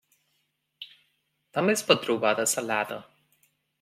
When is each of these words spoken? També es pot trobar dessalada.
També 1.57 1.75
es 1.77 1.83
pot 1.91 2.01
trobar 2.07 2.33
dessalada. 2.41 2.99